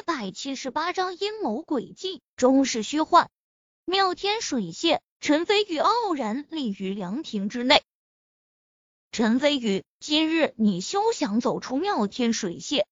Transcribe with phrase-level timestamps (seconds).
[0.00, 3.28] 一百七十八章阴谋诡计，终是虚幻。
[3.84, 7.82] 妙天水榭，陈飞宇傲然立于凉亭之内。
[9.12, 12.84] 陈飞宇，今日你休想走出妙天水榭！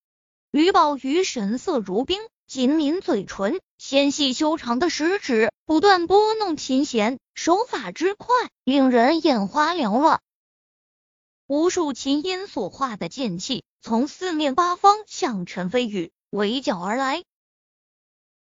[0.50, 8.34] 吕宝瑜神色如冰，紧抿嘴唇，纤细修长的食指不断拨弄琴弦，手法之快，
[8.64, 10.20] 令人眼花缭乱。
[11.46, 16.12] 无数琴音所化的剑气，从四面八方向陈飞宇。
[16.30, 17.24] 围剿而来。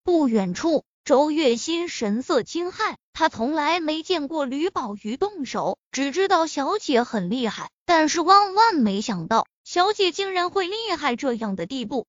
[0.04, 12.05] 不远处，周月心神色惊骇，他从来没见过吕宝瑜动手，只知道小姐很厉害，但是万万没想到，小姐竟然会厉害这样的地步。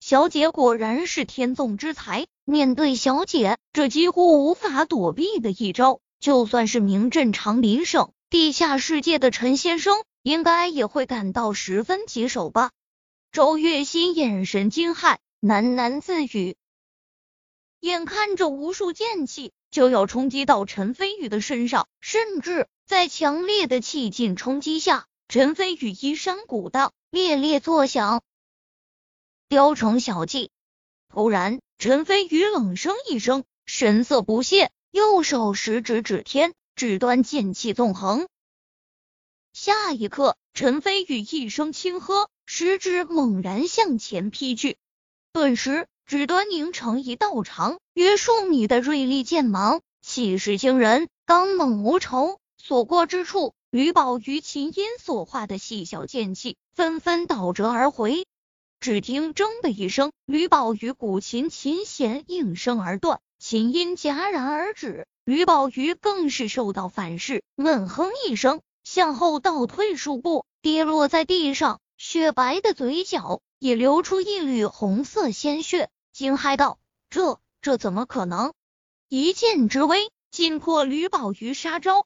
[0.00, 12.70] 小姐果然是天纵之才，面对小姐这几乎无法躲避的一招，就算是名震长林省地下世界的陈先生，应该也会感到十分棘手吧。
[13.32, 16.54] 周月心眼神惊骇，喃喃自语
[17.80, 28.22] ：“眼看着无数剑气就要冲击到陈飞宇的身上，甚至在强烈的气劲冲击下，陈飞宇衣衫鼓荡，猎猎作响。
[29.48, 30.50] 雕虫小技！”
[31.08, 38.28] 突然，陈飞宇冷声一声，神色不屑，右手食指指天，指端剑气纵横。
[39.54, 42.28] 下一刻，陈飞宇一声轻喝。
[42.54, 44.76] 食指猛然向前劈去，
[45.32, 52.38] 顿时指端凝成一道长约数米的锐利剑芒，气势惊人，刚猛无仇。
[52.58, 58.26] 所过之处，吕宝瑜琴音所化的细小剑气纷纷倒折而回。
[58.80, 65.06] 只听“铮”的一声，吕宝瑜古琴琴弦应声而断，琴音戛然而止。
[65.24, 71.80] 吕宝瑜更是受到反噬，闷哼一声，向后倒退数步，跌落在地上。
[72.04, 78.54] 雪白的嘴角也流出一缕红色鲜血，惊骇道：“这这怎么可能？
[79.08, 82.04] 一剑之威，尽破吕宝瑜杀招。”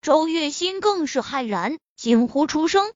[0.00, 2.94] 周月心更是骇然，惊呼出声。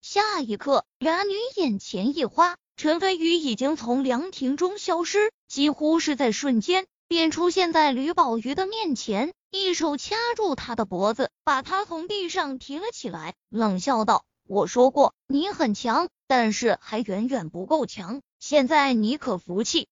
[0.00, 14.24] 下一刻，俩女眼前一花，陈飞宇已经从凉亭中消失，几乎是在瞬间便出现在吕宝瑜的面前，一手掐住他的脖子，把他从地上提了起来，冷笑道。
[14.50, 18.20] 我说过你很强，但是还远远不够强。
[18.40, 19.86] 现在你可服气？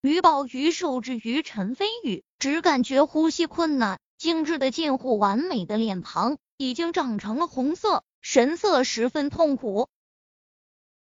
[0.00, 9.88] 吕宝瑜受制于陈飞宇，只感觉呼吸困难，精致的近乎完美的脸庞已经长成了红色，神色十分痛苦。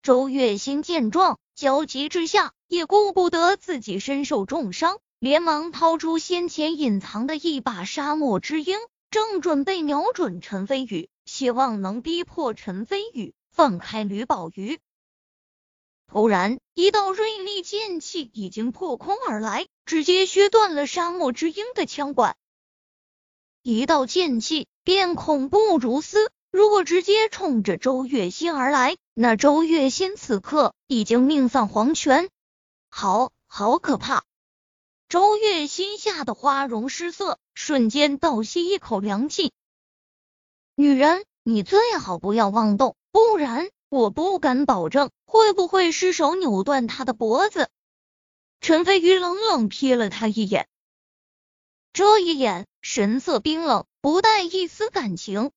[0.01, 8.79] 周月心见状，焦急之下也顾不得自己身受重伤，连忙掏出先前隐藏的一把沙漠之鹰，
[9.11, 11.09] 正准备瞄准陈飞宇。
[11.25, 14.81] 希望能逼迫陈飞宇放开吕宝瑜。
[16.07, 22.37] 突然，一道锐利剑气已经破空而来，直接削断了沙漠之鹰的枪管。
[23.63, 32.29] 一道剑气便恐怖如斯，如果直接冲着周月心而来，那周月心此刻已经命丧黄泉。
[32.91, 34.25] 好好可怕！
[35.09, 39.53] 周月心吓得花容失色，瞬间倒吸一口凉气。
[40.77, 47.71] 女人，你最好不要妄动，不然我不敢保证会不会失手扭断他的脖子。
[48.61, 50.67] 陈飞宇冷冷瞥了他一眼，
[51.93, 55.53] 这一眼神色冰冷，不带一丝感情。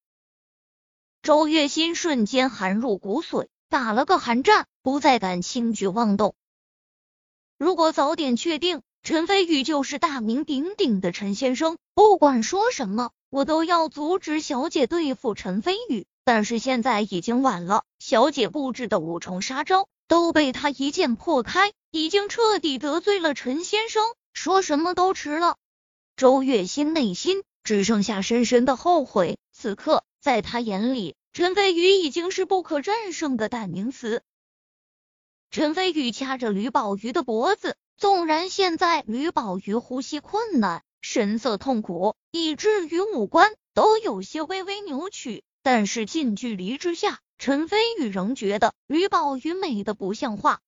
[1.23, 6.35] 周月心瞬间寒入骨髓，打了个寒战，不再敢轻举妄动。
[7.57, 13.11] 如果早点确定陈飞宇就是大名鼎鼎的陈先生，不管说什么。
[13.29, 17.85] 我都要阻止小姐对付陈飞宇，但是现在已经晚了。
[17.99, 24.03] 小姐布置的五重杀招都被他一剑破开，已经彻底得罪了陈先生，
[24.33, 25.55] 说什么都迟了。
[26.17, 29.37] 周月心内心只剩下深深的后悔。
[29.53, 34.21] 此刻，在他眼里，陈飞宇已经是不可战胜的代名词。
[35.49, 40.83] 陈飞宇掐着吕宝瑜的脖子，纵然现在吕宝瑜呼吸困难。
[41.01, 45.43] 神色痛苦，以至于五官都有些微微扭曲。
[45.63, 50.59] 但是近距离之下，陈飞宇仍觉得吕宝瑜美的不像话。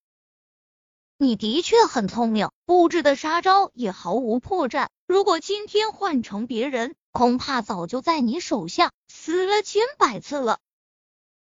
[1.18, 4.88] 你的确很聪明，布置的杀招也毫无破绽。
[5.08, 10.60] 如果今天换成别人，恐怕早就在你手下死了千百次了。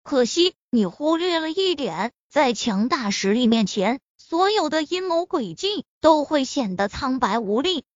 [0.02, 7.86] 可惜你忽略了一点，在强大实力面前，所有的阴谋诡计都会显得苍白无力。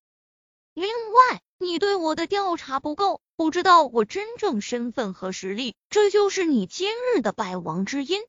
[0.72, 8.22] 另外，你对我的调查不够，不知道我真正身份和实力，这就是你今日的败亡之因。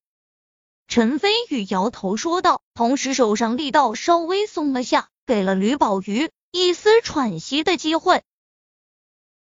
[0.89, 8.21] 陈飞宇摇头说道，同时手上力道稍微松了下，给了吕宝瑜一丝喘息的机会。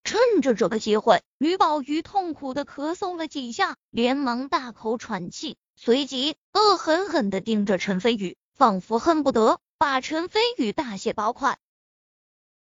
[0.04, 11.60] 趁着这个机会，吕宝瑜痛苦的咳嗽了几下，连忙大口喘气，随即恶狠狠的盯着陈飞宇，仿佛恨不得把陈飞宇大卸八块。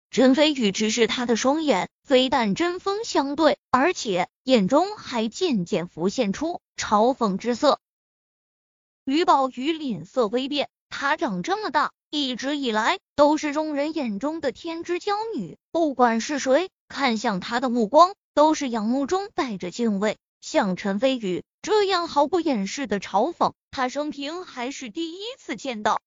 [0.09, 7.79] 陈飞宇直视他的双眼，非但针锋相对，而且眼中还渐渐浮现出嘲讽之色。
[9.03, 20.17] 吕宝瑜脸色微变，她长这么大，一直以来都是众人眼中的天之娇女，不管是谁看向她的目光，都是仰慕中带着敬畏。
[20.41, 25.99] 像陈飞宇这样毫不掩饰的嘲讽，他生平还是第一次见到。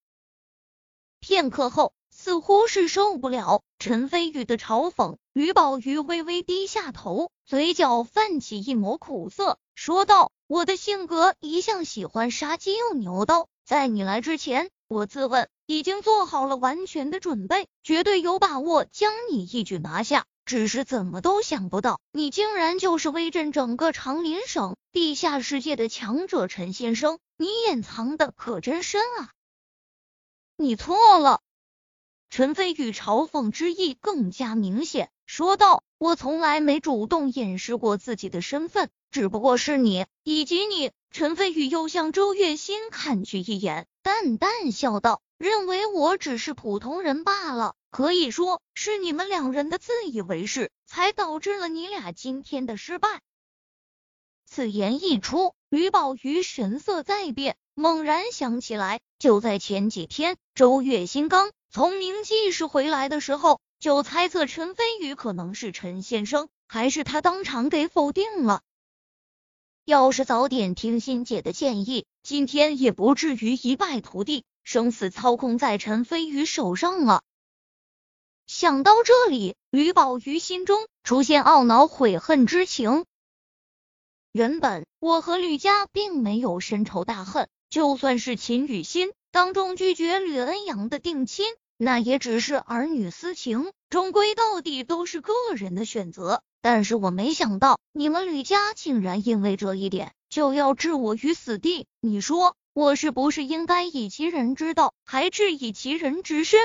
[1.19, 1.93] 片刻后。
[2.11, 20.27] 似乎是受不了陈飞宇的嘲讽，吕宝瑜微微低下头，嘴角泛起一抹苦涩，说道：“我的性格一向喜欢杀鸡用牛刀，在你来之前，我自问已经做好了完全的准备，绝对有把握将你一举拿下。
[20.49, 29.29] 只是怎么都想不到，你竟然就是威震整个长林省地下世界的强者陈先生，你掩藏的可真深啊！
[30.57, 31.43] 你错了。”
[32.31, 47.75] 陈飞宇嘲讽之意更加明显，说道：“我从来没主动掩饰过自己的身份，只不过是你以及你。”陈飞宇又向周月心看去一眼，淡淡笑道：“认为我只是普通人罢了。
[47.91, 53.21] 可以说是你们两人的自以为是，才导致了你俩今天的失败。”
[54.45, 61.51] 此言一出，吕宝瑜神色再变，猛然想起来，就在前几天，周月心刚。
[61.71, 68.63] 从明记室回来的时候，就猜测陈飞宇可能是陈先生，还是他当场给否定了。
[69.85, 77.23] 要是早点听欣姐的建议，今天也不至于一败涂地，生死操控在陈飞宇手上了。
[78.49, 83.05] 想到这里，吕宝瑜心中出现懊恼悔恨之情。
[84.33, 89.13] 原本我和吕家并没有深仇大恨，就算是秦雨欣。
[89.31, 91.45] 当众拒绝吕恩阳的定亲，
[91.77, 96.43] 那也只是儿女私情，终归到底都是个人的选择。
[96.63, 101.87] 但是我没想到，你们吕家竟然因为这一点就要置我于死地。
[102.01, 106.59] 你说我是不是应该以其人之道，还治以其人之身？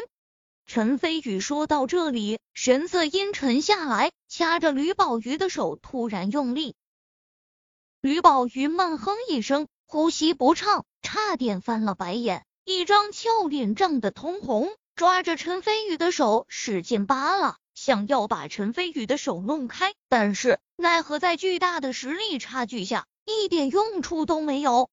[0.66, 6.76] 陈飞宇说到这里，神色阴沉下来，掐着吕宝瑜的手，突然用力。
[8.02, 12.46] 吕宝瑜闷哼一声，呼吸不畅，差点翻了白眼。
[12.66, 24.90] 一张俏脸涨得通红，抓着陈飞宇的手使劲扒拉，想要把陈飞宇的手弄开，但是奈何在巨大的实力差距下，一点用处都没有。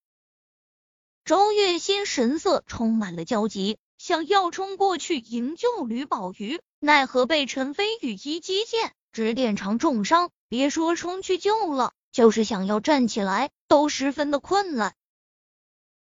[1.25, 14.94] 周月心神色充满了焦急，想要冲过去营救吕宝瑜，奈何被陈飞宇一击剑指点成重伤，别说冲去救了，就是想要站起来都十分的困难。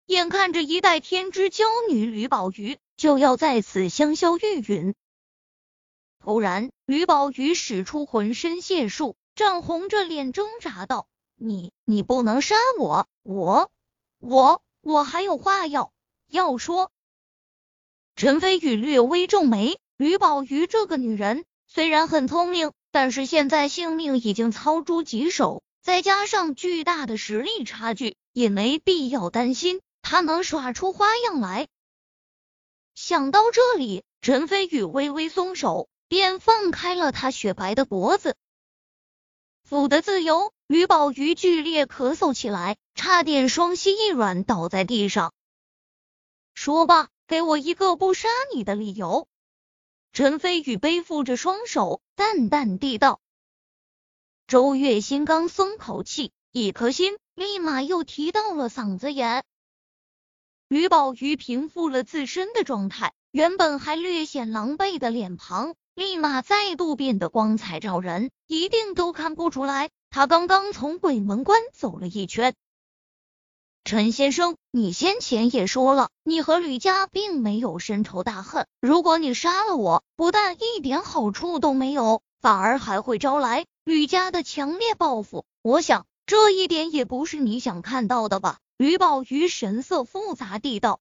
[0.06, 4.94] 眼看着一代天之娇女吕宝瑜就要在此香消玉殒，
[6.20, 13.08] 突然，吕宝瑜使出浑身解数，涨红着脸挣扎道：“你，你不能杀我！
[13.24, 13.72] 我，
[14.20, 15.92] 我，我还有话要
[16.28, 16.92] 要说。”
[18.22, 29.80] 陈飞宇略微皱眉，吕宝瑜这个女人虽然很聪明，但是现在性命已经操诸己手，再加上巨大的实力差距，也没必要担心。
[30.02, 31.66] 她能耍出花样来。
[32.94, 38.36] 想到这里，陈飞宇微微松手，便放开了他雪白的脖子。
[39.64, 45.32] 府的自由，吕宝瑜剧烈咳嗽起来，差点双膝一软倒在地上。
[46.54, 49.28] 说罢，给我一个不杀你的理由。
[50.12, 53.20] 陈飞宇背负着双手，淡淡地道。
[54.46, 59.44] 周月心刚松口气，一颗心立马又提到了嗓子眼。
[60.68, 72.54] 吕宝瑜平复了自身的状态，原本还略显狼狈的脸庞，立马再度变得光彩照人，一定都看不出来，他刚刚从鬼门关走了一圈。
[73.84, 85.44] 陈先生，你先前也说了，你和吕家并没有深仇大恨，如果你杀了我，不但一点好处都没有，反而还会招来吕家的强烈报复。
[85.62, 88.58] 我想，这一点也不是你想看到的吧？
[88.78, 91.00] 吕宝瑜神色复杂地道：“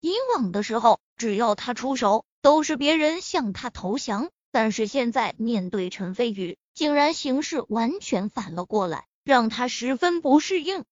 [0.00, 4.30] 以往的时候，只要他出手，都是别人向他投降。
[4.50, 10.84] 但是现在面对陈飞宇，竟然形势完全反了过来，让他十分不适应。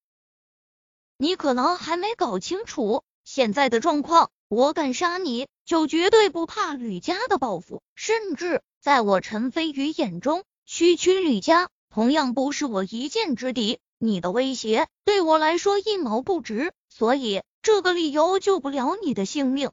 [1.19, 4.31] 你可能还没搞清楚现在的状况。
[4.49, 7.83] 我敢杀你，就绝对不怕吕家的报复。
[7.95, 13.79] 甚至在我陈飞宇眼中，区区吕家同样不是我一箭之敌。
[13.99, 19.73] 你的威胁对我来说一毛不值，所以这个理由救不了你的性命。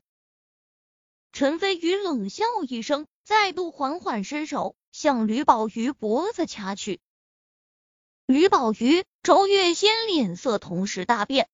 [1.32, 7.00] 陈飞宇冷笑一声，再度缓缓伸手向吕宝瑜脖子掐去。
[8.25, 11.50] 吕宝瑜、周月仙脸色同时大变。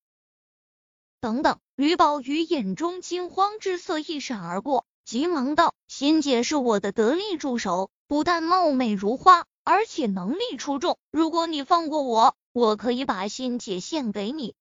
[1.21, 1.57] 等等！
[1.77, 10.99] 吕宝瑜眼中惊慌之色一闪而过，急忙道：“欣姐是我的得力助手，不但貌美如花，而且能力出众。
[11.11, 14.53] 如果你放过我，我可以把欣姐献给你。”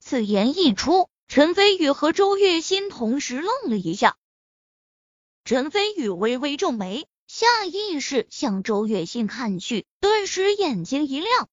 [0.00, 4.16] 此言一出，陈飞宇和周月心同时愣了一下。
[5.44, 11.50] 陈飞宇微微皱眉，下意识向周月心看去，顿时眼睛一亮。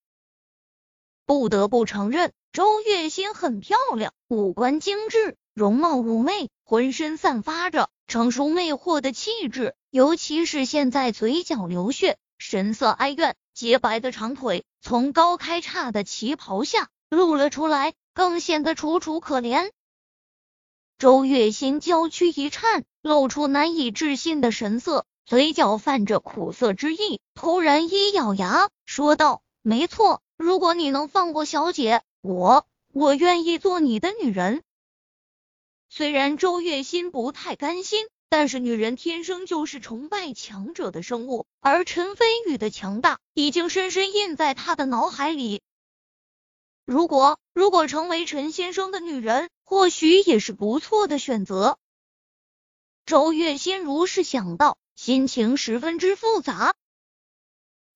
[1.30, 2.32] 不得不承认。
[2.52, 9.76] 周月心很漂亮，五官精致，容貌妩媚，浑身散发着成熟魅惑的气质。
[9.90, 19.70] 尤其是现在嘴角流血，神色哀怨，洁白的长腿从高开叉的旗袍下露了出来，更显得楚楚可怜。
[20.98, 34.62] 周月心娇躯一颤，露出难以置信的神色，嘴角泛着苦涩之意，突然一咬牙说道：“没错，如果你能放过小姐。”我我愿意做你的女人。
[35.88, 45.62] 虽然周月心不太甘心，但是女人天生就是崇拜强者的生物，而陈飞宇的强大已经深深印在他的脑海里。
[46.84, 51.78] 如果如果成为陈先生的女人，或许也是不错的选择。
[53.06, 56.74] 周月心如是想到，心情十分之复杂。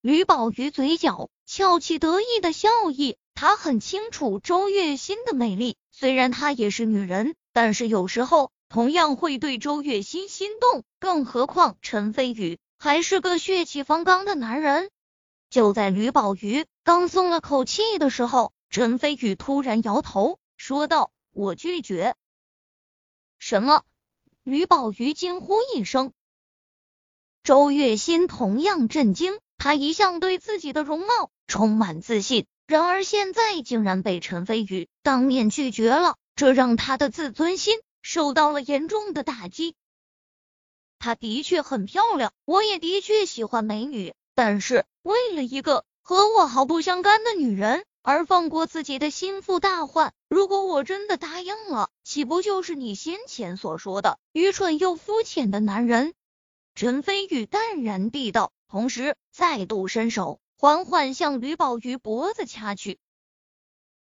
[0.04, 3.16] 吕宝瑜嘴角翘起得意的笑意。
[3.32, 10.84] 他很清楚周月心的魅力，虽然她也是女人，但是有时候同样会对周月心心动。
[11.00, 14.90] 更何况陈飞宇还是个血气方刚的男人。
[15.49, 22.14] 就在吕宝瑜刚松了口气的时候，陈飞宇突然摇头说道：“我拒绝。”
[23.40, 23.84] 什么？
[24.42, 26.12] 吕宝瑜惊呼一声。
[27.42, 32.44] 周月心同样震惊，他一向对自己的容貌充满自信。
[32.66, 39.75] 然而现在竟然被陈飞宇当面拒绝了，这让他的自尊心受到了严重的打击。
[40.99, 56.12] 她的确很漂亮，我也的确喜欢美女，但是为了一个和我毫不相干的女人而放过自己的心腹大患，如果我真的答应了，岂不就是你先前所说的愚蠢又肤浅的男人？
[56.75, 60.40] 陈飞宇淡然地道，同时再度伸手。
[60.56, 62.99] 缓缓向吕宝玉脖子掐去。